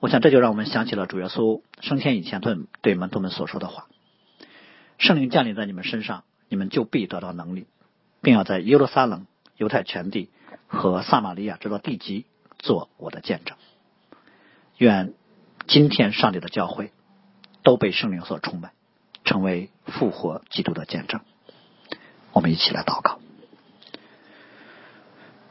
[0.00, 3.88] 我想这就让我们想起了主耶稣升天以前对对门徒们所说的话
[4.98, 7.66] ：“圣灵降临在你们身上，你们就必得到能力，
[8.22, 10.30] 并要在耶路撒冷、犹太全地
[10.66, 12.26] 和撒玛利亚直到地极
[12.58, 13.56] 做我的见证。”
[14.78, 15.14] 愿
[15.66, 16.92] 今天上帝的教会
[17.62, 18.72] 都被圣灵所充满，
[19.24, 21.20] 成为复活基督的见证。
[22.32, 23.18] 我们一起来祷告。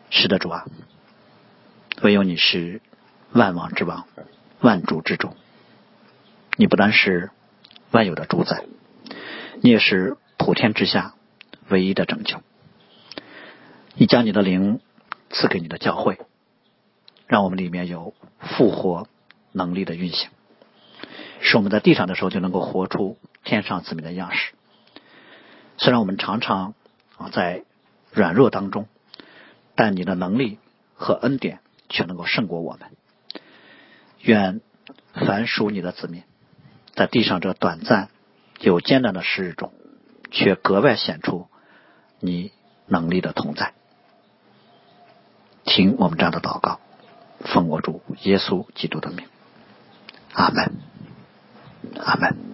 [0.09, 0.65] 是的，主啊，
[2.01, 2.81] 唯有你是
[3.31, 4.07] 万王之王，
[4.61, 5.35] 万主之主。
[6.55, 7.31] 你不单是
[7.91, 8.63] 万有的主宰，
[9.61, 11.15] 你也是普天之下
[11.69, 12.41] 唯一的拯救。
[13.95, 14.79] 你将你的灵
[15.31, 16.19] 赐给你的教会，
[17.27, 19.07] 让我们里面有复活。
[19.55, 20.31] 能力的运行，
[21.45, 24.53] 使我们在地上的时候就能够活出天上子民的样式。
[25.77, 26.73] 虽然我们常常
[27.17, 27.65] 啊在
[28.13, 28.87] 软弱当中，
[29.75, 30.57] 但你的能力
[30.95, 32.89] 和恩典却能够胜过我们。
[34.21, 34.61] 愿
[35.13, 36.23] 凡属你的子民
[36.95, 38.09] 在地上这短暂
[38.61, 39.73] 又艰难的时日中，
[40.31, 41.49] 却格外显出
[42.21, 42.53] 你
[42.87, 43.73] 能力的同在。
[45.65, 46.79] 听我们这样的祷告，
[47.41, 49.27] 奉我主耶稣基督的名，
[50.33, 50.71] 阿门，
[51.97, 52.52] Amen.